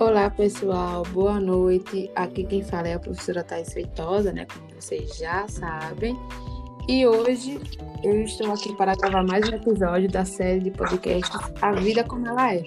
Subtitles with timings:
[0.00, 1.02] Olá, pessoal.
[1.12, 2.08] Boa noite.
[2.14, 4.46] Aqui quem fala é a professora Thais Feitosa, né?
[4.46, 6.16] Como vocês já sabem.
[6.88, 7.60] E hoje
[8.04, 12.28] eu estou aqui para gravar mais um episódio da série de podcasts A Vida Como
[12.28, 12.62] Ela É.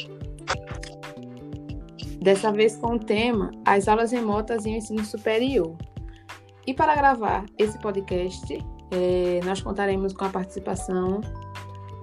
[2.21, 5.77] Dessa vez com o tema As aulas remotas em ensino superior.
[6.67, 8.59] E para gravar esse podcast,
[8.91, 11.21] é, nós contaremos com a participação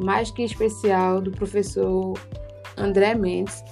[0.00, 2.14] mais que especial do professor
[2.78, 3.62] André Mendes,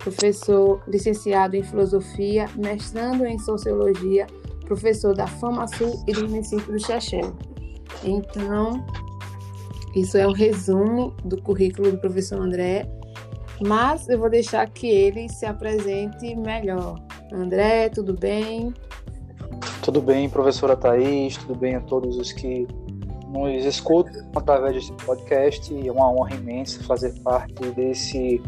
[0.00, 4.26] professor licenciado em filosofia, mestrando em sociologia,
[4.64, 7.20] professor da FamaSul e do município do Xaxé.
[8.02, 8.84] Então,
[9.94, 12.88] isso é um resumo do currículo do professor André,
[13.60, 16.98] mas eu vou deixar que ele se apresente melhor.
[17.32, 18.72] André, tudo bem?
[19.82, 22.66] Tudo bem, professora Thaís, tudo bem a todos os que
[23.28, 25.74] nos escutam através desse podcast.
[25.86, 28.40] É uma honra imensa fazer parte desse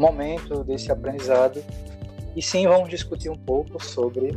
[0.00, 1.62] momento, desse aprendizado.
[2.36, 4.36] E sim, vamos discutir um pouco sobre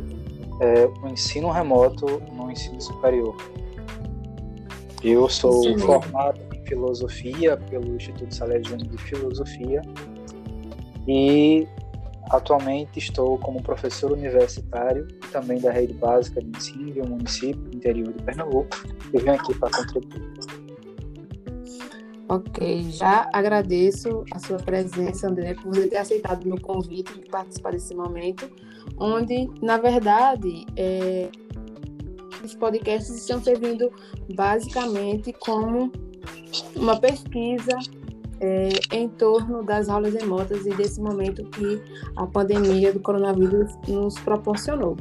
[0.60, 3.36] é, o ensino remoto no ensino superior.
[5.02, 5.78] Eu sou sim.
[5.78, 9.82] formado em filosofia pelo Instituto Salesiano de Filosofia
[11.06, 11.66] e
[12.30, 17.70] Atualmente estou como professor universitário e também da rede básica de ensino de um município
[17.74, 18.68] interior de Pernambuco
[19.14, 20.30] e venho aqui para contribuir.
[22.30, 27.26] Ok, já agradeço a sua presença, André, por você ter aceitado o meu convite de
[27.26, 28.50] participar desse momento,
[28.98, 31.30] onde, na verdade, é,
[32.44, 33.90] os podcasts estão servindo
[34.34, 35.90] basicamente como
[36.76, 37.78] uma pesquisa
[38.40, 41.80] é, em torno das aulas remotas e desse momento que
[42.14, 44.96] a pandemia do coronavírus nos proporcionou.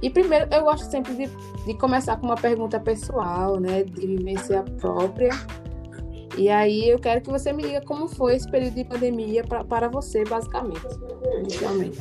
[0.00, 1.30] E primeiro, eu gosto sempre de,
[1.66, 5.30] de começar com uma pergunta pessoal, né, de vivência própria.
[6.36, 9.64] E aí eu quero que você me diga como foi esse período de pandemia pra,
[9.64, 10.80] para você, basicamente,
[11.38, 11.98] inicialmente.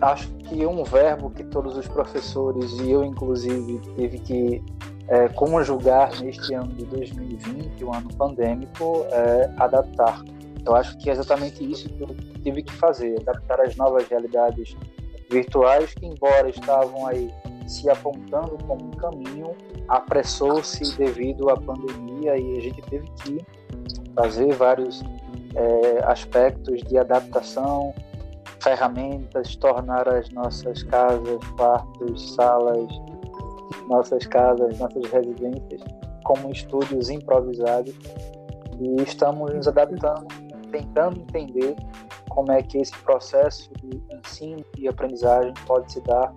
[0.00, 4.62] Acho que um verbo que todos os professores e eu, inclusive, teve que
[5.08, 10.22] é, conjugar neste ano de 2020, o um ano pandêmico, é adaptar.
[10.64, 12.08] Eu acho que é exatamente isso que eu
[12.42, 14.76] tive que fazer, adaptar às novas realidades
[15.30, 17.32] virtuais que, embora estavam aí
[17.66, 19.54] se apontando como um caminho,
[19.88, 23.38] apressou-se devido à pandemia e a gente teve que
[24.14, 25.02] fazer vários
[25.54, 27.94] é, aspectos de adaptação,
[28.60, 32.88] ferramentas, tornar as nossas casas, quartos, salas,
[33.88, 35.80] nossas casas, nossas residências
[36.24, 37.94] como estúdios improvisados.
[38.80, 40.26] E estamos nos adaptando,
[40.70, 41.76] tentando entender
[42.28, 46.34] como é que esse processo de ensino e aprendizagem pode se dar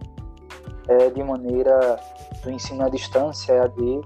[0.88, 2.00] é, de maneira
[2.44, 4.02] do ensino à distância, EAD,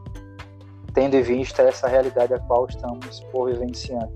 [0.93, 4.11] tendo em vista essa realidade a qual estamos por vivenciando.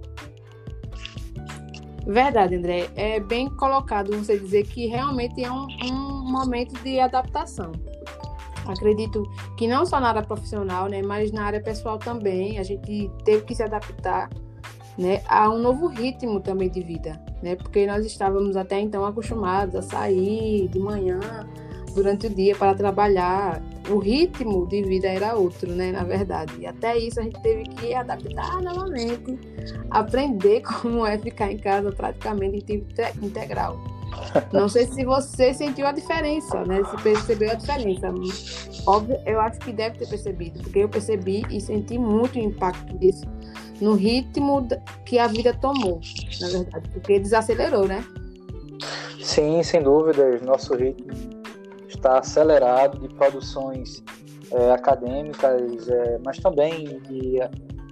[2.06, 2.90] Verdade, André.
[2.96, 7.72] É bem colocado você dizer que realmente é um, um momento de adaptação.
[8.66, 9.24] Acredito
[9.58, 13.44] que não só na área profissional, né, mas na área pessoal também, a gente teve
[13.44, 14.30] que se adaptar,
[14.98, 17.56] né, a um novo ritmo também de vida, né?
[17.56, 21.20] Porque nós estávamos até então acostumados a sair de manhã
[21.94, 23.62] durante o dia para trabalhar.
[23.90, 26.54] O ritmo de vida era outro, né, na verdade.
[26.60, 29.40] E até isso a gente teve que adaptar novamente,
[29.90, 33.80] aprender como é ficar em casa praticamente em tempo integral.
[34.52, 36.84] Não sei se você sentiu a diferença, né?
[36.84, 38.14] Se percebeu a diferença.
[38.86, 42.98] Óbvio, eu acho que deve ter percebido, porque eu percebi e senti muito o impacto
[42.98, 43.26] disso
[43.82, 44.68] no ritmo
[45.06, 46.00] que a vida tomou,
[46.40, 48.06] na verdade, porque desacelerou, né?
[49.22, 50.42] Sim, sem dúvidas.
[50.42, 51.12] Nosso ritmo
[51.88, 54.04] está acelerado de produções
[54.52, 57.40] é, acadêmicas, é, mas também de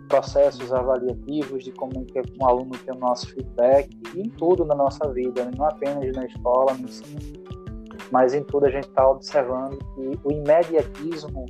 [0.08, 2.06] processos avaliativos de como
[2.42, 5.52] um aluno tem o nosso feedback em tudo na nossa vida, né?
[5.56, 7.20] não apenas na escola, no ensino,
[8.12, 11.46] mas em tudo a gente está observando que o imediatismo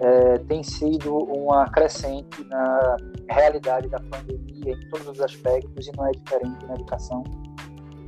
[0.00, 2.96] é, tem sido uma crescente na
[3.30, 7.22] realidade da pandemia em todos os aspectos e não é diferente na educação.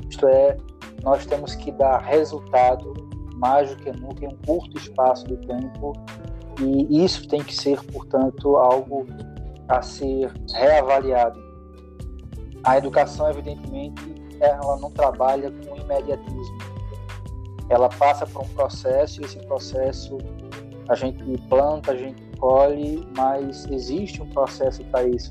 [0.09, 0.57] Isto é,
[1.03, 2.95] nós temos que dar resultado
[3.37, 5.93] mais do que nunca em um curto espaço de tempo
[6.61, 9.07] e isso tem que ser, portanto, algo
[9.69, 11.39] a ser reavaliado.
[12.65, 14.03] A educação, evidentemente,
[14.41, 16.59] ela não trabalha com imediatismo.
[17.69, 20.17] Ela passa por um processo e esse processo
[20.89, 25.31] a gente planta, a gente colhe, mas existe um processo para isso.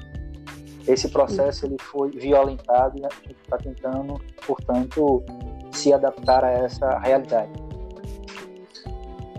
[0.87, 5.23] Esse processo ele foi violentado e a gente está tentando, portanto,
[5.71, 7.51] se adaptar a essa realidade.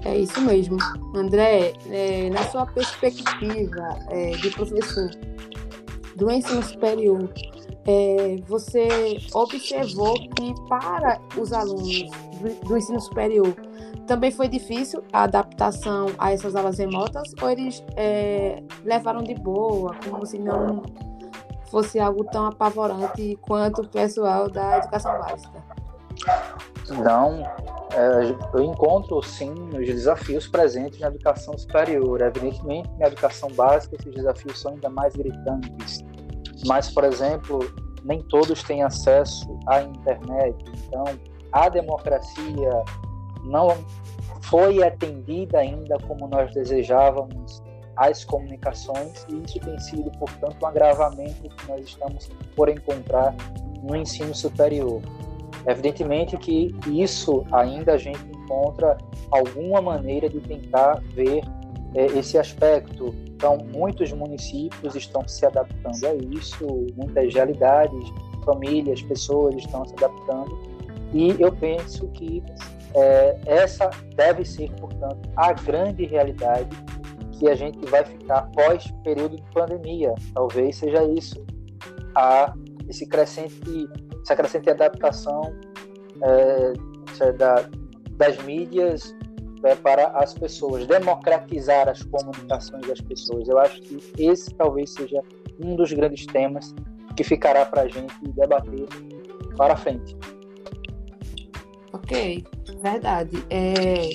[0.04, 0.76] É isso mesmo.
[1.14, 5.10] André, é, na sua perspectiva é, de professor
[6.14, 7.28] do ensino superior,
[7.86, 12.02] é, você observou que para os alunos
[12.40, 13.54] do, do, ensino superior
[14.06, 19.94] também foi difícil a adaptação a essas aulas remotas ou eles é, levaram de boa,
[20.08, 20.82] como se não
[21.70, 25.64] fosse algo tão apavorante quanto o pessoal da educação básica?
[27.02, 27.42] Não,
[27.92, 32.20] é, eu encontro sim os desafios presentes na educação superior.
[32.20, 36.04] Evidentemente, na educação básica, esses desafios são ainda mais gritantes.
[36.66, 37.58] Mas, por exemplo,
[38.04, 40.56] nem todos têm acesso à internet.
[40.86, 41.04] Então,
[41.52, 42.84] a democracia
[43.46, 43.76] não
[44.42, 47.62] foi atendida ainda como nós desejávamos
[47.96, 53.34] às comunicações e isso tem sido, portanto, um agravamento que nós estamos por encontrar
[53.82, 55.00] no ensino superior.
[55.66, 58.96] Evidentemente que isso ainda a gente encontra
[59.30, 61.42] alguma maneira de tentar ver
[61.94, 63.14] é, esse aspecto.
[63.26, 68.08] Então, muitos municípios estão se adaptando a isso, muitas realidades,
[68.44, 70.56] famílias, pessoas estão se adaptando,
[71.12, 72.42] e eu penso que
[72.94, 76.68] é, essa deve ser, portanto, a grande realidade
[77.38, 80.14] que a gente vai ficar pós período de pandemia.
[80.34, 81.44] Talvez seja isso,
[82.14, 82.54] a,
[82.88, 83.88] esse crescente,
[84.22, 85.42] essa crescente adaptação
[86.22, 87.68] é, da,
[88.12, 89.14] das mídias
[89.64, 93.48] é, para as pessoas, democratizar as comunicações das pessoas.
[93.48, 95.22] Eu acho que esse talvez seja
[95.62, 96.74] um dos grandes temas
[97.16, 98.86] que ficará para a gente debater
[99.56, 100.16] para frente.
[102.06, 102.46] Ok,
[102.80, 103.44] verdade.
[103.50, 104.10] É,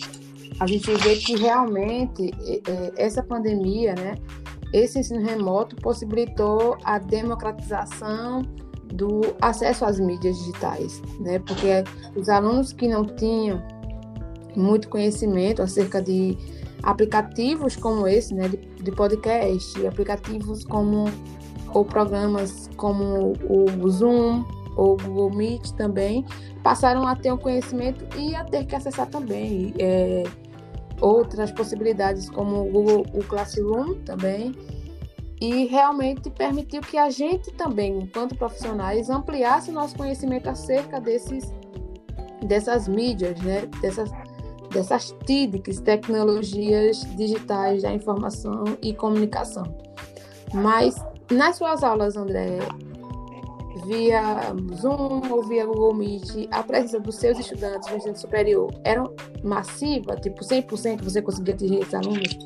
[0.61, 2.31] a gente vê que realmente
[2.65, 4.15] é, essa pandemia, né,
[4.71, 8.43] esse ensino remoto possibilitou a democratização
[8.93, 11.39] do acesso às mídias digitais, né?
[11.39, 11.83] Porque
[12.15, 13.61] os alunos que não tinham
[14.55, 16.37] muito conhecimento acerca de
[16.83, 21.05] aplicativos como esse, né, de, de podcast, aplicativos como
[21.73, 24.45] ou programas como o Zoom,
[24.75, 26.25] ou Google Meet também,
[26.63, 30.23] passaram a ter um conhecimento e a ter que acessar também é,
[30.99, 34.53] outras possibilidades como o Google o Classroom também
[35.41, 41.51] e realmente permitiu que a gente também, enquanto profissionais, ampliasse o nosso conhecimento acerca desses
[42.45, 43.65] dessas mídias, né?
[43.81, 44.11] dessas,
[44.71, 49.63] dessas TIDs, tecnologias digitais da informação e comunicação.
[50.53, 50.95] Mas
[51.31, 52.59] nas suas aulas, André,
[53.85, 54.21] via
[54.75, 59.03] Zoom ou via Google Meet, a presença dos seus estudantes no ensino superior era
[59.43, 60.15] massiva?
[60.15, 62.37] Tipo, 100% você conseguia atingir esses alunos?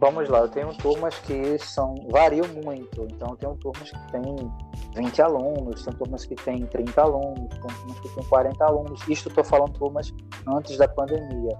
[0.00, 3.02] Vamos lá, eu tenho turmas que são variam muito.
[3.10, 4.52] Então, eu tenho turmas que têm
[4.94, 9.08] 20 alunos, tem turmas que têm 30 alunos, tem turmas que têm 40 alunos.
[9.08, 10.14] Isto estou falando turmas
[10.46, 11.58] antes da pandemia.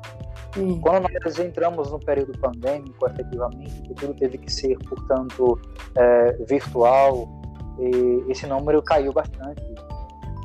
[0.56, 0.80] Hum.
[0.80, 5.60] Quando nós entramos no período pandêmico, efetivamente, tudo teve que ser, portanto,
[5.96, 7.28] é, virtual,
[7.78, 9.62] e esse número caiu bastante.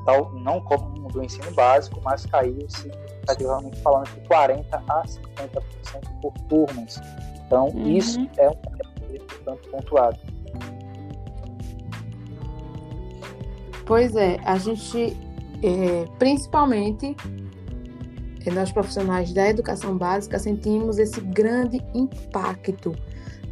[0.06, 6.34] Tal, não como do ensino básico, mas caiu significativamente falando de 40% a 50% por
[6.50, 7.02] turmas.
[7.46, 7.88] Então, uhum.
[7.90, 10.20] isso é um portanto pontuado.
[13.86, 15.18] Pois é, a gente,
[15.62, 17.16] é, principalmente
[18.46, 22.94] é, nós profissionais da educação básica, sentimos esse grande impacto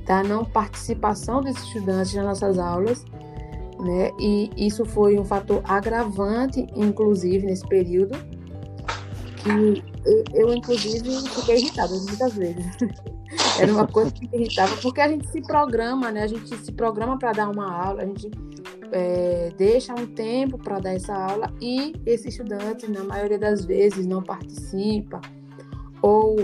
[0.06, 3.06] da não participação dos estudantes nas nossas aulas
[3.82, 4.12] né?
[4.20, 8.18] E isso foi um fator agravante, inclusive, nesse período,
[9.38, 9.84] que
[10.34, 12.66] eu, inclusive, fiquei irritada muitas vezes.
[13.60, 16.24] Era uma coisa que me irritava, porque a gente se programa, né?
[16.24, 18.30] A gente se programa para dar uma aula, a gente
[18.92, 24.06] é, deixa um tempo para dar essa aula e esse estudante, na maioria das vezes,
[24.06, 25.22] não participa,
[26.02, 26.36] ou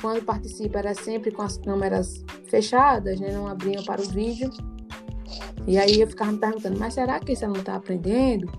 [0.00, 3.32] quando participa era sempre com as câmeras fechadas, né?
[3.32, 4.50] Não abriam para o vídeo.
[5.66, 8.50] E aí eu ficava me perguntando, mas será que esse aluno está aprendendo?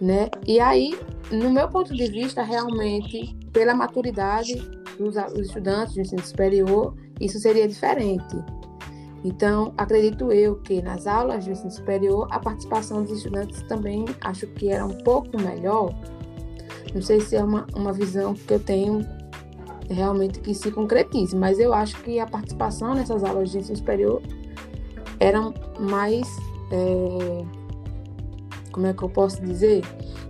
[0.00, 0.28] Né?
[0.46, 0.98] E aí,
[1.30, 4.54] no meu ponto de vista, realmente, pela maturidade
[4.98, 8.36] dos, estudantes de ensino superior, isso seria diferente.
[9.24, 14.46] Então, acredito eu que nas aulas de ensino superior, a participação dos estudantes também acho
[14.48, 15.94] que era um pouco melhor.
[16.94, 19.04] Não sei se é uma, uma visão que eu tenho
[19.88, 24.22] realmente que se concretize, mas eu acho que a participação nessas aulas de ensino superior
[25.18, 26.26] eram mais.
[26.70, 27.44] É,
[28.72, 29.82] como é que eu posso dizer?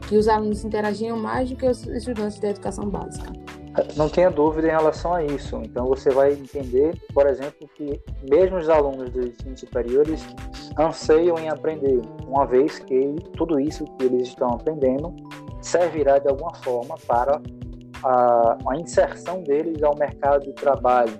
[0.08, 3.32] Que os alunos interagiam mais do que os estudantes da educação básica.
[3.96, 5.56] Não tenha dúvida em relação a isso.
[5.64, 8.00] Então você vai entender, por exemplo, que
[8.30, 10.26] mesmo os alunos dos ensino superiores
[10.78, 15.14] anseiam em aprender, uma vez que tudo isso que eles estão aprendendo
[15.60, 17.40] servirá de alguma forma para
[18.02, 21.12] a, a inserção deles ao mercado de trabalho.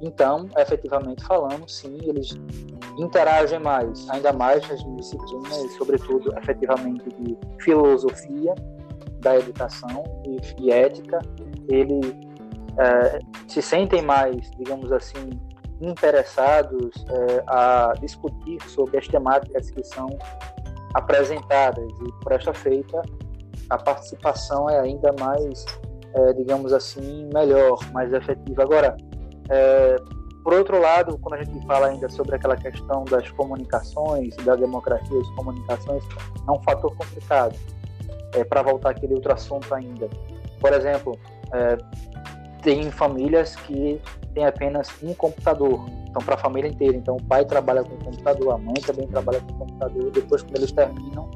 [0.00, 2.38] Então, efetivamente falando, sim, eles
[2.98, 8.54] interagem mais, ainda mais nas disciplinas, sobretudo efetivamente de filosofia
[9.20, 11.18] da educação e, e ética,
[11.68, 12.14] eles
[12.78, 15.30] é, se sentem mais, digamos assim,
[15.80, 20.08] interessados é, a discutir sobre as temáticas que são
[20.94, 23.02] apresentadas e por esta feita
[23.68, 25.64] a participação é ainda mais,
[26.14, 28.62] é, digamos assim, melhor, mais efetiva.
[28.62, 28.96] Agora,
[29.50, 29.96] é,
[30.46, 35.18] por outro lado, quando a gente fala ainda sobre aquela questão das comunicações, da democracia
[35.18, 36.04] das comunicações,
[36.46, 37.56] é um fator complicado.
[38.32, 40.08] É, Para voltar aquele outro assunto ainda.
[40.60, 41.18] Por exemplo,
[41.52, 41.76] é,
[42.62, 44.00] tem famílias que
[44.34, 46.96] têm apenas um computador, então para a família inteira.
[46.96, 50.12] Então o pai trabalha com computador, a mãe também trabalha com computador.
[50.12, 51.28] Depois, quando eles terminam,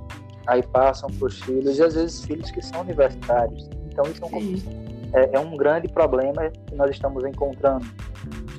[0.46, 3.68] aí passam para os filhos e às vezes filhos que são universitários.
[3.86, 7.84] Então isso é um, é, é um grande problema que nós estamos encontrando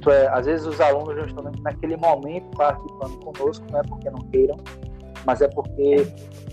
[0.01, 4.10] isto é, às vezes os alunos não estão naquele momento participando conosco, não é porque
[4.10, 4.58] não queiram,
[5.25, 6.08] mas é porque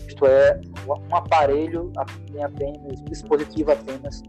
[0.07, 4.23] isto é um aparelho apenas, um dispositivo apenas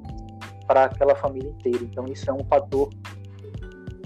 [0.66, 1.84] para aquela família inteira.
[1.84, 2.90] Então isso é um fator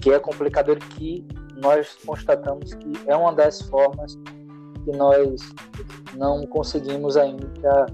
[0.00, 1.24] que é complicador que
[1.58, 4.16] nós constatamos que é uma das formas
[4.84, 5.40] que nós
[6.14, 7.86] não conseguimos ainda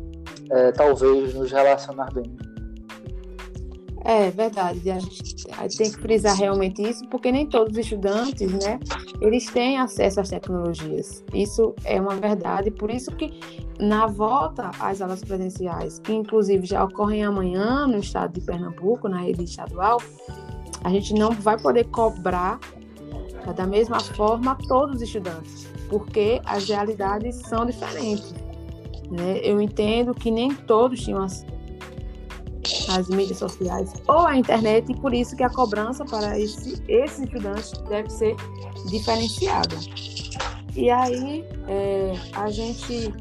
[0.53, 2.50] é, talvez nos relacionar bem.
[4.13, 5.47] É verdade, a gente
[5.79, 8.81] tem que frisar realmente isso, porque nem todos os estudantes, né,
[9.21, 11.25] eles têm acesso às tecnologias.
[11.33, 13.39] Isso é uma verdade, por isso que
[13.79, 19.21] na volta às aulas presenciais, que inclusive já ocorrem amanhã no estado de Pernambuco, na
[19.21, 20.03] rede estadual,
[20.83, 22.59] a gente não vai poder cobrar
[23.55, 28.35] da mesma forma todos os estudantes, porque as realidades são diferentes.
[29.09, 29.39] Né?
[29.45, 31.23] Eu entendo que nem todos tinham
[32.89, 37.21] as mídias sociais ou a internet, e por isso que a cobrança para esse, esses
[37.21, 38.37] estudantes deve ser
[38.89, 39.77] diferenciada.
[40.77, 43.13] E aí é, a gente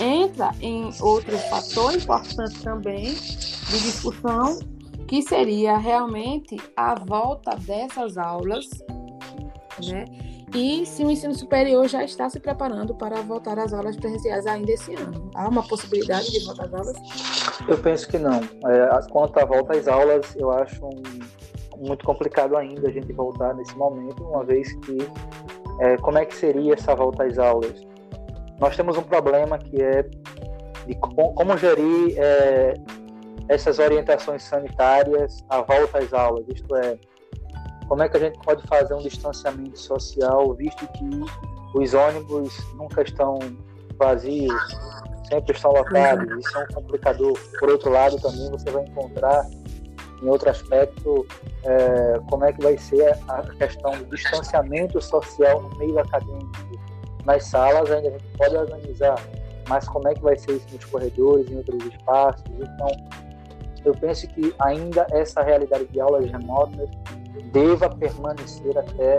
[0.00, 4.58] entra em outro fator importante também de discussão,
[5.06, 8.68] que seria realmente a volta dessas aulas,
[9.86, 10.04] né?
[10.56, 14.72] E se o ensino superior já está se preparando para voltar às aulas presenciais ainda
[14.72, 15.30] esse ano?
[15.34, 16.96] Há uma possibilidade de voltar às aulas?
[17.68, 18.40] Eu penso que não.
[18.40, 21.02] É, quanto à volta às aulas, eu acho um,
[21.76, 24.96] muito complicado ainda a gente voltar nesse momento, uma vez que
[25.80, 27.86] é, como é que seria essa volta às aulas?
[28.58, 30.08] Nós temos um problema que é
[30.86, 32.72] de como, como gerir é,
[33.46, 36.98] essas orientações sanitárias à volta às aulas, isto é,
[37.88, 41.08] como é que a gente pode fazer um distanciamento social, visto que
[41.74, 43.38] os ônibus nunca estão
[43.98, 44.78] vazios,
[45.28, 47.38] sempre estão lotados, isso é um complicador.
[47.58, 49.46] Por outro lado, também você vai encontrar,
[50.22, 51.26] em outro aspecto,
[51.64, 56.50] é, como é que vai ser a questão do distanciamento social no meio acadêmico.
[57.24, 59.18] Nas salas ainda a gente pode organizar,
[59.68, 62.44] mas como é que vai ser isso nos corredores, em outros espaços?
[62.58, 62.88] Então,
[63.84, 66.88] eu penso que ainda essa realidade de aulas remotas
[67.52, 69.18] deva permanecer até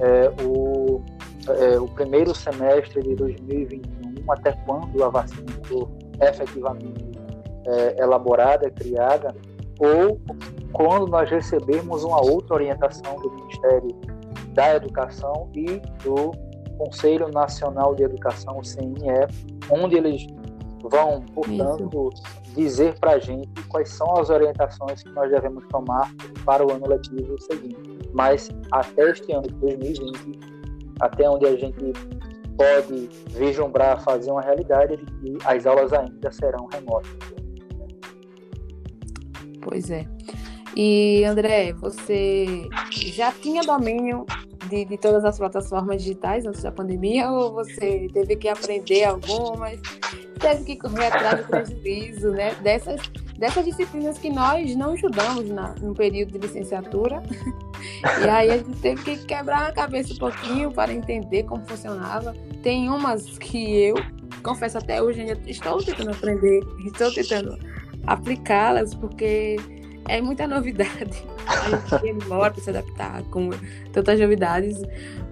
[0.00, 1.02] é, o,
[1.48, 5.88] é, o primeiro semestre de 2021, até quando a vacina for
[6.20, 7.04] efetivamente
[7.66, 9.34] é, elaborada, criada,
[9.78, 10.20] ou
[10.72, 13.88] quando nós recebermos uma outra orientação do Ministério
[14.52, 16.32] da Educação e do
[16.78, 19.26] Conselho Nacional de Educação, o CNE,
[19.70, 20.26] onde eles
[20.88, 22.10] vão, portanto,
[22.54, 26.12] dizer para a gente quais são as orientações que nós devemos tomar
[26.44, 27.76] para o ano letivo seguinte.
[28.12, 30.38] Mas até este ano de 2020,
[31.00, 31.92] até onde a gente
[32.56, 37.10] pode vislumbrar, fazer uma realidade de que as aulas ainda serão remotas.
[39.60, 40.06] Pois é.
[40.76, 44.26] E André, você já tinha domínio
[44.68, 49.80] de, de, todas as plataformas digitais antes da pandemia ou você teve que aprender algumas?
[50.38, 52.54] Teve que correr atrás do prejuízo, né?
[52.62, 53.00] Dessas,
[53.38, 57.22] dessas disciplinas que nós não estudamos na, no período de licenciatura.
[58.20, 62.34] E aí a gente teve que quebrar a cabeça um pouquinho para entender como funcionava.
[62.62, 63.94] Tem umas que eu,
[64.42, 67.56] confesso até hoje, ainda estou tentando aprender, estou tentando
[68.06, 69.56] aplicá-las, porque
[70.08, 71.26] é muita novidade.
[71.46, 73.50] A gente demora para se adaptar com
[73.92, 74.80] tantas novidades.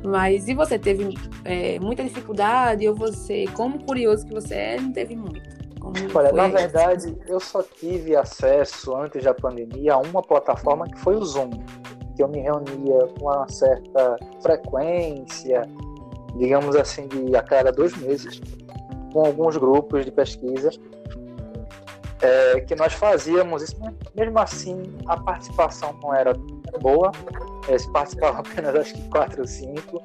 [0.05, 1.15] Mas e você teve
[1.45, 5.65] é, muita dificuldade ou você, como curioso que você é, não teve muito?
[6.15, 11.15] Olha, na verdade, eu só tive acesso antes da pandemia a uma plataforma que foi
[11.15, 11.51] o Zoom,
[12.17, 15.69] que eu me reunia com uma certa frequência,
[16.39, 18.41] digamos assim, de a cada dois meses,
[19.13, 20.71] com alguns grupos de pesquisa
[22.25, 23.77] é, que nós fazíamos isso,
[24.17, 26.35] mesmo assim a participação não era
[26.81, 27.11] boa,
[27.69, 30.03] é, se participavam apenas acho que quatro ou cinco,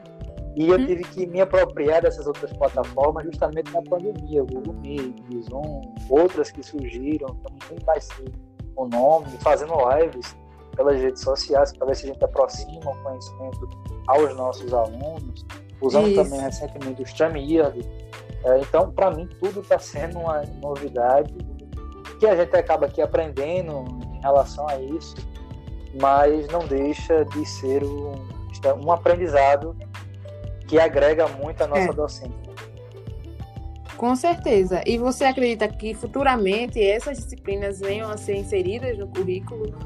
[0.55, 0.85] E eu hum.
[0.85, 5.81] tive que me apropriar dessas outras plataformas justamente na pandemia, o Google Meet, o Zoom,
[6.09, 8.31] outras que surgiram, também vai ser
[8.75, 10.35] o nome, fazendo lives
[10.75, 13.69] pelas redes sociais para ver se a gente aproxima o conhecimento
[14.07, 15.45] aos nossos alunos,
[15.81, 16.23] usando Isso.
[16.23, 17.79] também recentemente o StreamYard.
[18.45, 21.33] É, então, para mim, tudo está sendo uma novidade
[22.19, 25.15] que a gente acaba aqui aprendendo em relação a isso,
[25.99, 28.13] mas não deixa de ser um,
[28.85, 29.75] um aprendizado
[30.67, 31.93] que agrega muito a nossa é.
[31.93, 32.49] docência.
[33.97, 34.81] Com certeza.
[34.85, 39.77] E você acredita que futuramente essas disciplinas venham a ser inseridas no currículo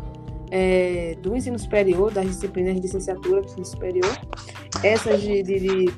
[0.51, 4.15] é, do ensino superior, das disciplinas de licenciatura do ensino superior?
[4.83, 5.93] Essas de, de, de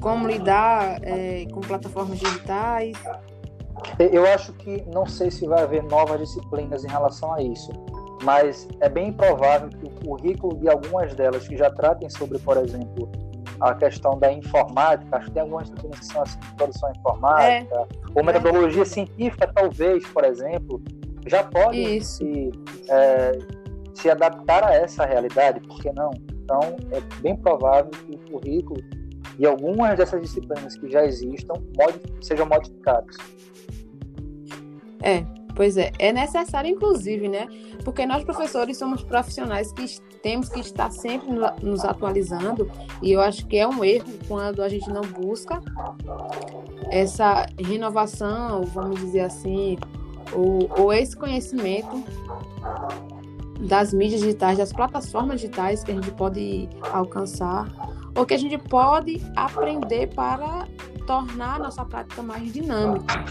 [0.00, 2.96] como lidar é, com plataformas digitais?
[3.98, 7.72] Eu acho que não sei se vai haver novas disciplinas em relação a isso,
[8.22, 12.56] mas é bem provável que o currículo de algumas delas que já tratem sobre, por
[12.58, 13.10] exemplo,
[13.60, 17.86] a questão da informática, acho que tem algumas disciplinas que são assim, produção informática, é.
[18.14, 18.84] ou metodologia é.
[18.84, 20.82] científica, talvez, por exemplo,
[21.26, 22.50] já podem se,
[22.88, 23.38] é,
[23.94, 26.10] se adaptar a essa realidade, por que não?
[26.30, 26.60] Então,
[26.92, 28.80] é bem provável que o currículo
[29.38, 31.54] e algumas dessas disciplinas que já existam
[32.20, 33.16] sejam modificadas.
[35.02, 35.24] É,
[35.54, 35.92] pois é.
[35.98, 37.46] É necessário, inclusive, né?
[37.84, 41.28] Porque nós, professores, somos profissionais que temos que estar sempre
[41.62, 42.70] nos atualizando
[43.02, 45.60] e eu acho que é um erro quando a gente não busca
[46.90, 49.78] essa renovação, vamos dizer assim,
[50.32, 52.02] ou, ou esse conhecimento
[53.60, 57.66] das mídias digitais, das plataformas digitais que a gente pode alcançar,
[58.14, 60.66] ou que a gente pode aprender para
[61.06, 63.24] tornar a nossa prática mais dinâmica.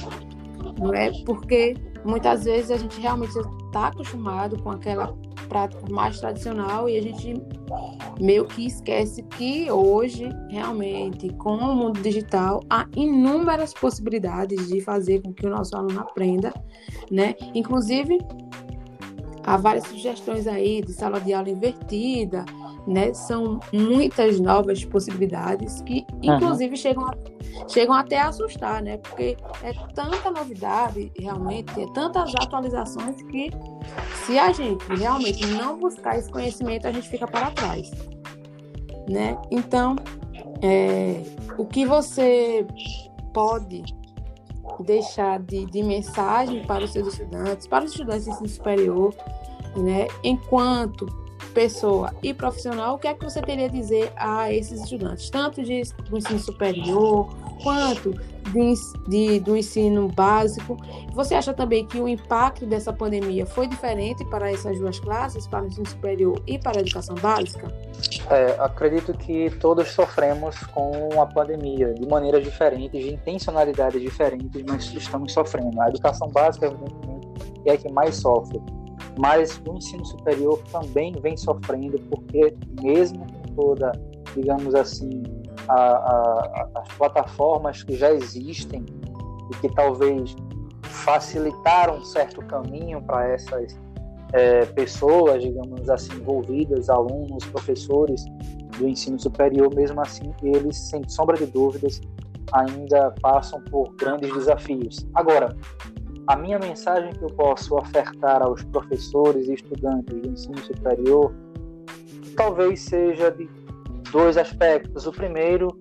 [0.79, 1.11] Não é?
[1.25, 5.15] Porque muitas vezes a gente realmente está acostumado com aquela
[5.47, 7.41] prática mais tradicional e a gente
[8.19, 15.21] meio que esquece que hoje, realmente, com o mundo digital, há inúmeras possibilidades de fazer
[15.21, 16.53] com que o nosso aluno aprenda,
[17.11, 17.35] né?
[17.53, 18.19] Inclusive,
[19.43, 22.45] há várias sugestões aí de sala de aula invertida,
[22.87, 23.13] né?
[23.13, 26.75] São muitas novas possibilidades que, inclusive, uhum.
[26.75, 27.15] chegam, a,
[27.67, 28.97] chegam até a assustar, né?
[28.97, 33.49] Porque é tanta novidade, realmente, é tantas atualizações que,
[34.25, 37.91] se a gente realmente não buscar esse conhecimento, a gente fica para trás,
[39.09, 39.37] né?
[39.49, 39.95] Então,
[40.61, 41.21] é,
[41.57, 42.65] o que você
[43.33, 43.83] pode
[44.81, 49.15] deixar de, de mensagem para os seus estudantes, para os estudantes de ensino superior,
[49.75, 50.07] né?
[50.23, 51.24] Enquanto
[51.55, 55.63] pessoa e profissional, o que é que você teria a dizer a esses estudantes, tanto
[55.63, 58.11] de, do ensino superior quanto
[58.51, 58.73] de,
[59.07, 60.77] de, do ensino básico?
[61.13, 65.63] Você acha também que o impacto dessa pandemia foi diferente para essas duas classes, para
[65.63, 67.73] o ensino superior e para a educação básica?
[68.29, 74.93] É, acredito que todos sofremos com a pandemia de maneiras diferentes, de intencionalidades diferentes, mas
[74.93, 75.81] estamos sofrendo.
[75.81, 76.75] A educação básica,
[77.65, 78.61] é a que mais sofre
[79.17, 83.91] mas o ensino superior também vem sofrendo, porque mesmo com toda,
[84.35, 85.23] digamos assim,
[85.67, 88.85] a, a, as plataformas que já existem
[89.51, 90.35] e que talvez
[90.83, 93.77] facilitaram um certo caminho para essas
[94.33, 98.23] é, pessoas, digamos assim, envolvidas, alunos, professores
[98.77, 102.01] do ensino superior, mesmo assim, eles, sem sombra de dúvidas,
[102.51, 105.05] ainda passam por grandes desafios.
[105.13, 105.55] Agora,
[106.27, 111.33] a minha mensagem que eu posso ofertar aos professores e estudantes do ensino superior
[112.35, 113.49] talvez seja de
[114.11, 115.05] dois aspectos.
[115.05, 115.77] O primeiro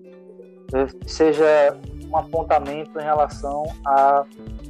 [0.73, 1.77] eh, seja
[2.09, 4.25] um apontamento em relação à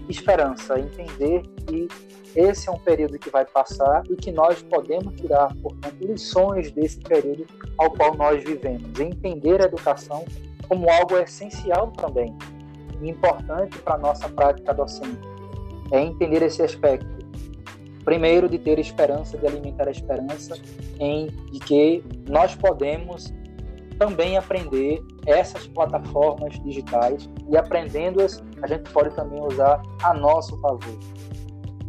[0.10, 1.88] esperança, entender que
[2.36, 7.00] esse é um período que vai passar e que nós podemos tirar, portanto, lições desse
[7.00, 7.46] período
[7.78, 9.00] ao qual nós vivemos.
[9.00, 10.26] Entender a educação
[10.68, 12.36] como algo essencial também,
[13.02, 15.35] importante para a nossa prática docente
[15.91, 17.26] é entender esse aspecto.
[18.04, 20.56] Primeiro, de ter esperança, de alimentar a esperança
[21.00, 23.34] em de que nós podemos
[23.98, 31.00] também aprender essas plataformas digitais e aprendendo-as, a gente pode também usar a nosso favor.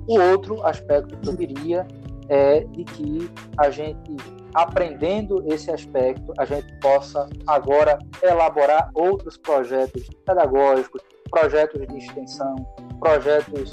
[0.08, 1.86] O outro aspecto que eu diria
[2.28, 4.16] é de que a gente,
[4.54, 12.54] aprendendo esse aspecto, a gente possa agora elaborar outros projetos pedagógicos, projetos de extensão,
[12.98, 13.72] projetos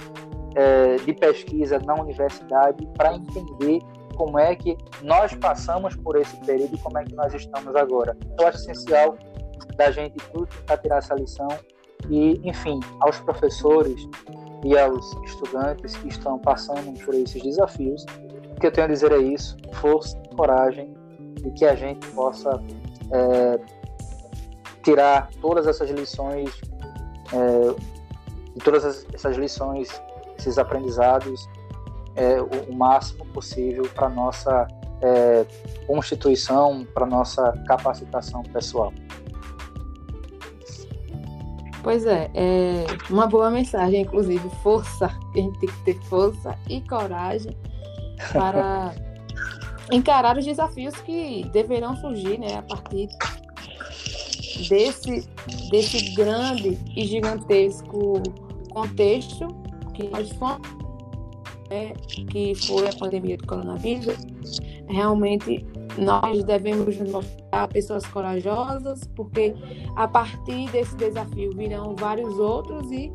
[0.55, 3.79] é, de pesquisa na universidade para entender
[4.15, 8.15] como é que nós passamos por esse período e como é que nós estamos agora.
[8.39, 9.17] Eu acho essencial
[9.75, 11.47] da gente tudo para tirar essa lição
[12.09, 14.07] e, enfim, aos professores
[14.63, 18.05] e aos estudantes que estão passando por esses desafios,
[18.55, 20.93] o que eu tenho a dizer é isso: força, coragem
[21.45, 22.61] e que a gente possa
[23.11, 23.59] é,
[24.83, 26.49] tirar todas essas lições,
[27.33, 29.89] é, todas essas lições,
[30.37, 31.49] esses aprendizados,
[32.15, 34.67] é, o, o, máximo possível para nossa
[35.01, 35.45] é,
[35.87, 38.93] constituição, para nossa capacitação pessoal.
[41.81, 46.79] Pois é, é uma boa mensagem, inclusive, força, a gente tem que ter força e
[46.87, 47.57] coragem
[48.31, 48.93] para
[49.91, 53.07] encarar os desafios que deverão surgir né, a partir
[54.67, 55.27] desse,
[55.69, 58.21] desse grande e gigantesco
[58.71, 59.47] contexto
[59.93, 60.67] que nós fomos,
[61.69, 61.93] né,
[62.29, 64.15] que foi a pandemia do coronavírus.
[64.87, 65.65] Realmente
[65.97, 69.53] nós devemos mostrar pessoas corajosas, porque
[69.95, 73.11] a partir desse desafio virão vários outros e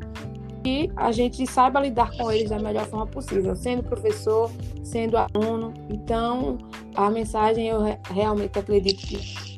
[0.63, 4.51] que a gente saiba lidar com eles da melhor forma possível, sendo professor,
[4.83, 5.73] sendo aluno.
[5.89, 6.57] Então,
[6.95, 7.79] a mensagem eu
[8.13, 9.48] realmente acredito que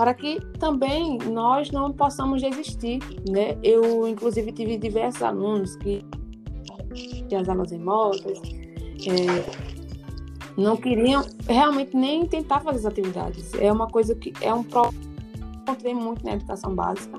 [0.00, 3.58] para que também nós não possamos desistir, né?
[3.62, 6.02] Eu inclusive tive diversos alunos que
[7.38, 8.40] as aulas remotas,
[9.06, 13.52] é, não queriam realmente nem tentar fazer as atividades.
[13.60, 15.02] É uma coisa que é um problema
[15.34, 17.18] que encontrei muito na educação básica.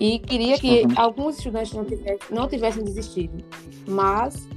[0.00, 0.94] E queria que uhum.
[0.96, 3.44] alguns estudantes não tivessem, não tivessem desistido.
[3.86, 4.48] Mas,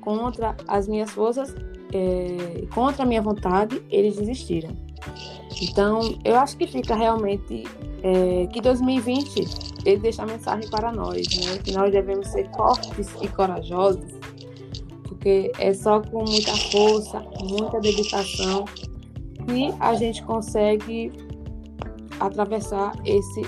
[0.00, 1.52] contra as minhas forças,
[1.92, 4.91] é, contra a minha vontade, eles desistiram.
[5.60, 7.64] Então, eu acho que fica realmente
[8.02, 9.48] é, que 2020
[9.84, 11.58] ele deixa a mensagem para nós, né?
[11.62, 14.12] Que nós devemos ser fortes e corajosos
[15.22, 18.64] porque é só com muita força, muita dedicação
[19.46, 21.12] que a gente consegue
[22.18, 23.42] atravessar esse,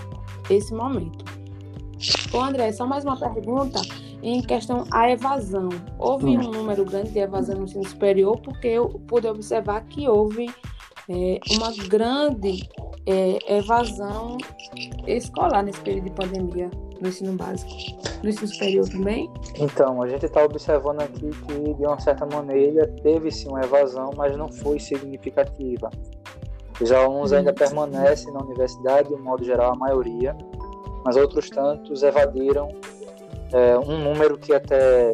[0.48, 1.24] esse momento.
[2.32, 3.80] Ô André, só mais uma pergunta
[4.22, 5.68] em questão à evasão.
[5.98, 10.48] Houve um número grande de evasão no ensino superior, porque eu pude observar que houve
[11.08, 12.68] é, uma grande
[13.06, 14.38] é, evasão
[15.06, 17.70] escolar nesse período de pandemia no ensino básico.
[18.22, 19.30] No ensino superior também?
[19.58, 24.10] Então, a gente está observando aqui que, de uma certa maneira, teve sim uma evasão,
[24.16, 25.90] mas não foi significativa.
[26.80, 27.54] Os alunos ainda hum.
[27.54, 30.36] permanecem na universidade, de um modo geral, a maioria,
[31.04, 32.68] mas outros tantos evadiram
[33.52, 35.12] é, um número que até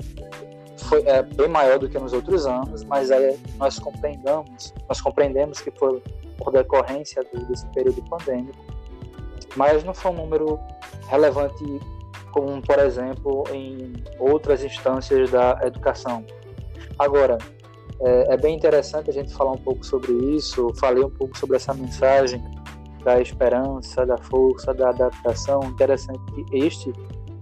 [0.90, 5.61] foi é, bem maior do que nos outros anos, mas aí nós compreendamos, nós compreendemos
[5.61, 6.03] que foi
[6.37, 8.59] por decorrência desse período pandêmico,
[9.55, 10.59] mas não foi um número
[11.07, 11.64] relevante
[12.33, 16.24] como, por exemplo, em outras instâncias da educação.
[16.98, 17.38] Agora,
[18.00, 20.72] é, é, bem interessante a gente falar um pouco sobre isso.
[20.76, 22.42] Falei um pouco sobre essa mensagem
[23.05, 25.62] da esperança, da força, da adaptação.
[25.64, 26.92] Interessante que este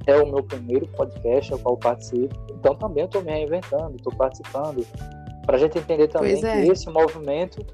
[0.09, 2.35] é o meu primeiro podcast ao qual participo.
[2.51, 4.85] Então também estou me reinventando, estou participando
[5.45, 6.63] para a gente entender também é.
[6.63, 7.65] que esse movimento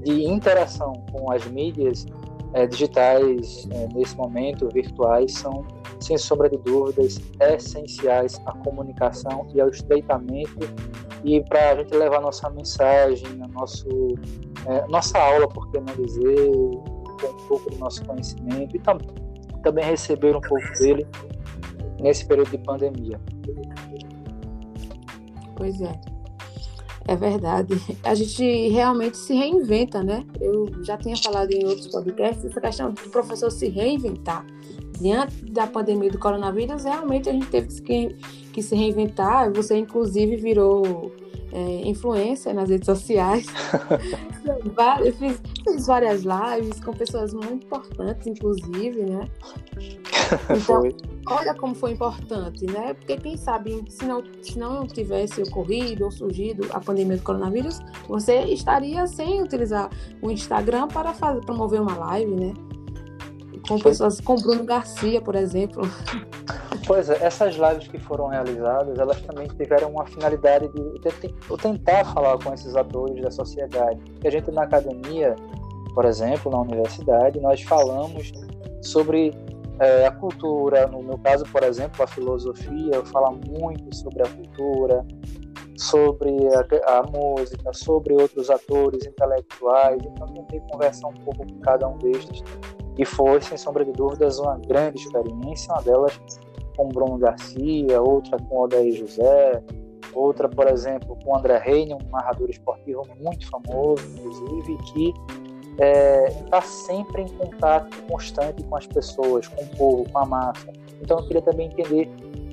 [0.00, 2.04] de interação com as mídias
[2.52, 5.64] é, digitais é, nesse momento, virtuais, são,
[6.00, 10.58] sem sombra de dúvidas, essenciais à comunicação e ao estreitamento
[11.24, 13.88] e para a gente levar nossa mensagem, nosso,
[14.66, 18.98] é, nossa aula, por que não dizer, um pouco do nosso conhecimento e tam
[19.62, 21.06] também receber um pouco dele
[22.00, 23.20] nesse período de pandemia.
[25.56, 26.00] Pois é.
[27.08, 27.74] É verdade.
[28.04, 30.26] A gente realmente se reinventa, né?
[30.38, 34.44] Eu já tinha falado em outros podcasts essa questão do professor se reinventar.
[35.00, 38.16] Diante da pandemia do coronavírus, realmente a gente teve que,
[38.52, 39.50] que se reinventar.
[39.54, 41.10] Você, inclusive, virou
[41.52, 43.46] é, influência nas redes sociais.
[45.04, 49.28] eu fiz, fiz, várias lives com pessoas muito importantes, inclusive, né?
[50.50, 50.82] Então,
[51.26, 52.92] olha como foi importante, né?
[52.92, 57.80] Porque quem sabe, se não, se não tivesse ocorrido ou surgido a pandemia do coronavírus,
[58.06, 59.88] você estaria sem utilizar
[60.20, 62.52] o Instagram para fazer, promover uma live, né?
[63.66, 65.80] Com pessoas, com Bruno Garcia, por exemplo.
[66.88, 72.42] Pois é, essas lives que foram realizadas, elas também tiveram uma finalidade de tentar falar
[72.42, 74.00] com esses atores da sociedade.
[74.12, 75.36] Porque a gente na academia,
[75.94, 78.32] por exemplo, na universidade, nós falamos
[78.80, 79.34] sobre
[79.78, 84.26] é, a cultura, no meu caso, por exemplo, a filosofia, eu falo muito sobre a
[84.26, 85.04] cultura,
[85.76, 91.86] sobre a, a, música, sobre outros atores intelectuais, então tentei conversar um pouco com cada
[91.86, 92.42] um destes.
[92.96, 96.18] E foi, sem sombra de dúvidas, uma grande experiência, uma delas
[96.78, 99.60] com Bruno Garcia, outra com Odair José,
[100.14, 105.08] outra, por exemplo, com André Reine, um narrador esportivo muito famoso, inclusive, que
[105.72, 110.24] está é, tá sempre em contato constante com as pessoas, com o povo, com a
[110.24, 110.72] massa.
[111.02, 112.08] Então eu queria também entender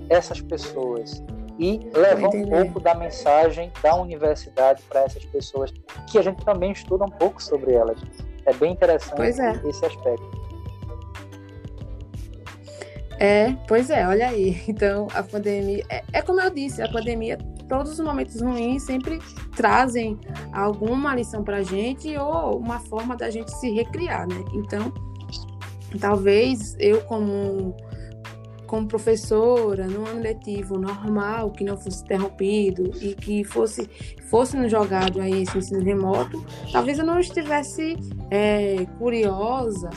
[0.10, 1.24] essas pessoas
[1.60, 5.72] e levar um pouco da mensagem da universidade para essas pessoas,
[6.12, 7.98] que a gente também estuda um pouco sobre elas.
[8.46, 9.70] é bem interessante é.
[9.70, 10.45] esse aspecto.
[13.20, 14.62] É, pois é, olha aí.
[14.68, 15.84] Então, a pandemia.
[15.90, 17.38] É, é como eu disse, a pandemia,
[17.70, 19.20] todos os momentos ruins sempre
[19.56, 20.20] trazem
[20.52, 24.44] alguma lição pra gente ou uma forma da gente se recriar, né?
[24.54, 24.92] Então,
[26.00, 27.76] talvez eu, como,
[28.68, 33.90] como professora, num ano letivo normal, que não fosse interrompido e que fosse,
[34.30, 37.98] fosse jogado aí esse ensino remoto, talvez eu não estivesse
[38.30, 39.90] é, curiosa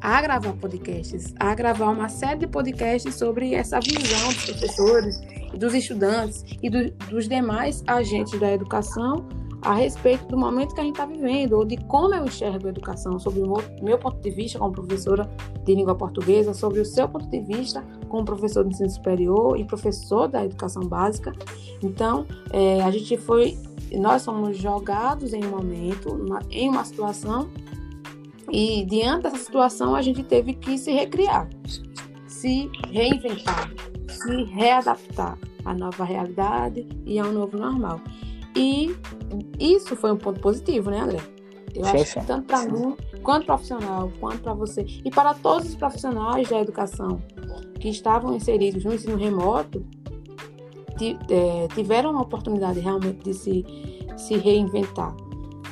[0.00, 5.20] a gravar podcasts, a gravar uma série de podcasts sobre essa visão dos professores,
[5.54, 9.26] dos estudantes e do, dos demais agentes da educação
[9.62, 12.70] a respeito do momento que a gente está vivendo, ou de como eu enxergo a
[12.70, 15.28] educação, sobre o meu ponto de vista como professora
[15.64, 19.64] de língua portuguesa, sobre o seu ponto de vista como professor de ensino superior e
[19.64, 21.32] professor da educação básica.
[21.82, 23.58] Então, é, a gente foi,
[23.92, 27.50] nós somos jogados em um momento, uma, em uma situação
[28.50, 31.48] e diante dessa situação, a gente teve que se recriar,
[32.26, 33.70] se reinventar,
[34.08, 38.00] se readaptar à nova realidade e ao novo normal.
[38.56, 38.94] E
[39.58, 41.20] isso foi um ponto positivo, né, André?
[41.74, 45.68] Eu sim, acho que tanto para mim, quanto profissional, quanto para você, e para todos
[45.68, 47.22] os profissionais da educação
[47.78, 49.84] que estavam inseridos no ensino remoto,
[51.30, 53.64] é, tiveram a oportunidade realmente de se,
[54.16, 55.14] se reinventar.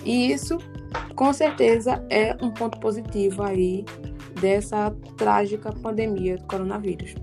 [0.04, 0.58] E isso
[1.14, 3.84] com certeza é um ponto positivo aí
[4.40, 7.14] dessa trágica pandemia do coronavírus.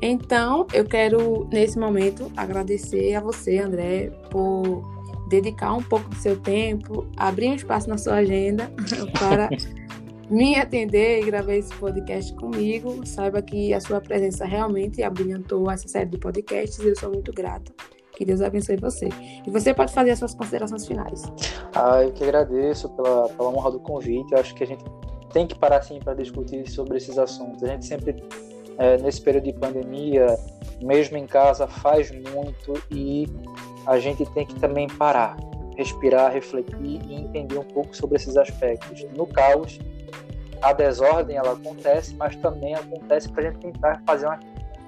[0.00, 4.82] Então, eu quero, nesse momento, agradecer a você, André, por
[5.28, 8.70] dedicar um pouco do seu tempo, abrir um espaço na sua agenda
[9.18, 9.48] para
[10.28, 13.06] me atender e gravar esse podcast comigo.
[13.06, 17.32] Saiba que a sua presença realmente abrilhantou essa série de podcasts e eu sou muito
[17.32, 17.72] grata.
[18.22, 19.08] Que Deus abençoe você.
[19.44, 21.24] E você pode fazer as suas considerações finais.
[21.74, 24.32] Ah, eu que agradeço pela, pela honra do convite.
[24.32, 24.84] Eu acho que a gente
[25.32, 27.64] tem que parar sim para discutir sobre esses assuntos.
[27.64, 28.22] A gente sempre,
[28.78, 30.38] é, nesse período de pandemia,
[30.80, 33.26] mesmo em casa, faz muito e
[33.88, 35.36] a gente tem que também parar,
[35.76, 39.04] respirar, refletir e entender um pouco sobre esses aspectos.
[39.16, 39.80] No caos,
[40.62, 44.38] a desordem ela acontece, mas também acontece para a gente tentar fazer uma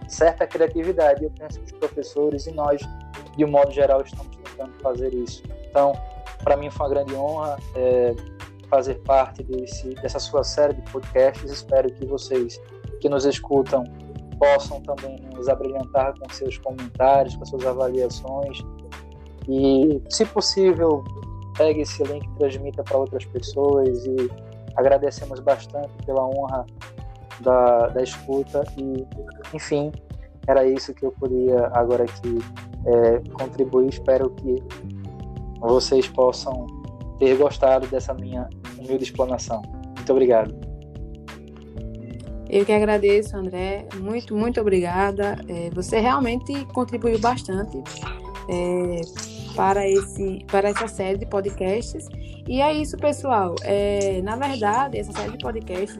[0.09, 1.25] certa criatividade.
[1.25, 2.81] Eu penso que os professores e nós
[3.37, 5.43] de um modo geral, estamos tentando fazer isso.
[5.69, 5.93] Então,
[6.43, 8.14] para mim foi uma grande honra é,
[8.69, 11.51] fazer parte desse, dessa sua série de podcasts.
[11.51, 12.61] Espero que vocês
[13.01, 13.85] que nos escutam
[14.38, 18.59] possam também nos abrilhantar com seus comentários, com suas avaliações.
[19.49, 21.05] E, se possível,
[21.57, 24.05] pegue esse link e transmita para outras pessoas.
[24.07, 24.31] E
[24.77, 26.64] agradecemos bastante pela honra
[27.40, 28.64] da, da escuta.
[28.79, 29.07] E,
[29.55, 29.92] enfim,
[30.47, 32.38] era isso que eu podia agora aqui
[32.87, 33.88] é, contribuir.
[33.88, 34.62] Espero que
[35.61, 36.66] vocês possam
[37.18, 39.62] ter gostado dessa minha humilde explanação.
[39.97, 40.55] Muito obrigado.
[42.49, 43.88] Eu que agradeço, André.
[43.97, 45.37] Muito, muito obrigada.
[45.49, 47.83] É, você realmente contribuiu bastante
[48.49, 49.01] é,
[49.57, 52.07] para, esse, para essa série de podcasts.
[52.47, 53.55] E é isso, pessoal.
[53.62, 55.99] É, na verdade, essa série de podcasts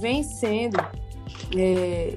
[0.00, 0.78] vem sendo
[1.56, 2.16] é,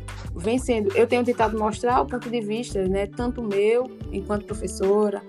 [0.96, 5.22] eu tenho tentado mostrar o ponto de vista, né, tanto meu, enquanto professora,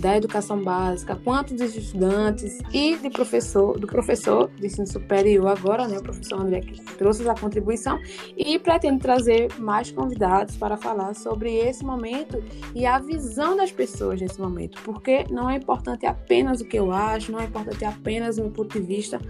[0.00, 5.86] da educação básica, quanto dos estudantes e de professor, do professor de ensino superior agora,
[5.86, 7.98] né, o professor André que trouxe a contribuição
[8.36, 12.42] e pretendo trazer mais convidados para falar sobre esse momento
[12.74, 16.90] e a visão das pessoas nesse momento, porque não é importante apenas o que eu
[16.90, 19.20] acho, não é importante apenas o meu ponto de vista,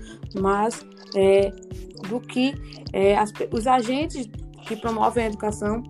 [0.40, 1.50] mas é,
[2.08, 2.54] do que
[2.92, 4.28] é, as, os agentes
[4.66, 5.82] que promovem a educação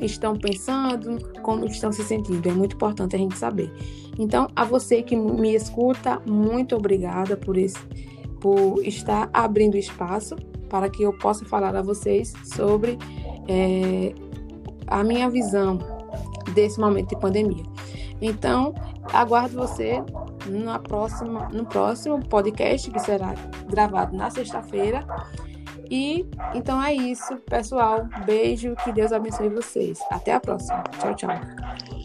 [0.00, 2.48] estão pensando, como estão se sentindo.
[2.48, 3.72] É muito importante a gente saber.
[4.18, 7.78] Então, a você que me escuta, muito obrigada por, esse,
[8.40, 10.36] por estar abrindo espaço
[10.68, 12.98] para que eu possa falar a vocês sobre
[13.48, 14.12] é,
[14.86, 15.78] a minha visão
[16.52, 17.64] desse momento de pandemia.
[18.20, 18.74] Então,
[19.12, 20.02] aguardo você
[20.46, 23.34] na próxima, no próximo podcast que será
[23.68, 25.06] gravado na sexta-feira.
[25.90, 28.08] E então é isso, pessoal.
[28.24, 29.98] Beijo, que Deus abençoe vocês.
[30.10, 30.82] Até a próxima.
[31.00, 31.97] Tchau, tchau.